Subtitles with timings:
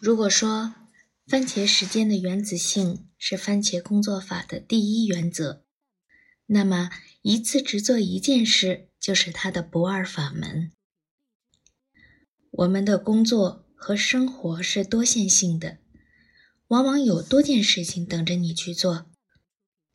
[0.00, 0.74] 如果说
[1.26, 5.64] 番茄时间的原子性是番茄工作法的第一原则，
[6.46, 6.90] 那么
[7.22, 10.70] 一次只做一件事就是它的不二法门。
[12.52, 15.78] 我们的工作和生活是多线性的，
[16.68, 19.10] 往往有多件事情等着你去做，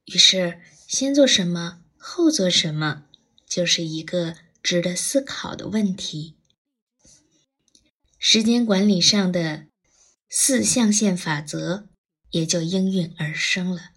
[0.03, 3.05] 于是先做什么，后做什么，
[3.47, 6.35] 就是一个值得思考的问题。
[8.19, 9.67] 时间管理上的。
[10.35, 11.89] 四象限法则
[12.31, 13.91] 也就应运而生了。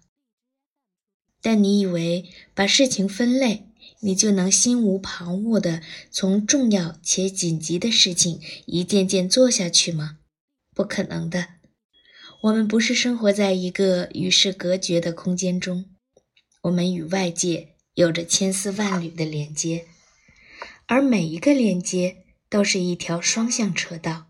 [1.41, 3.65] 但你以为把事情分类，
[4.01, 10.19] 你就能心无旁骛地从重要且紧急的事情一件件做下去吗？
[10.75, 11.47] 不可能的。
[12.43, 15.85] 我们不是生活在一个与世隔绝的空间中，
[16.61, 19.87] 我们与外界有着千丝万缕的连接，
[20.85, 24.27] 而每一个连接都是一条双向车道。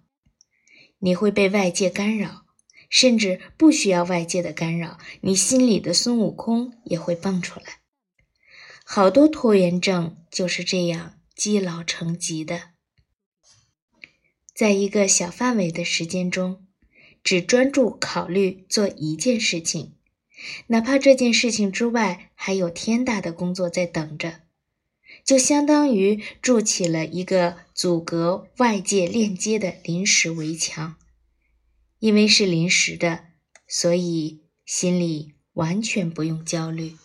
[1.00, 2.46] 你会被外界干扰，
[2.90, 7.80] 甚至不需要外界的干扰，你心里的孙悟空也会蹦出来。
[8.84, 12.70] 好多拖延症就是这样积劳成疾的。
[14.56, 16.66] 在一个小范围的时间中，
[17.23, 19.95] 只专注考虑做一件事情，
[20.67, 24.39] 哪怕这件事情之外还有天大的工作在等着，
[25.26, 27.58] 就相当于筑起了一个。
[27.78, 30.96] 阻隔外界链接的临时围墙，
[32.00, 33.26] 因为是临时的，
[33.68, 36.95] 所以心里完全不用焦虑。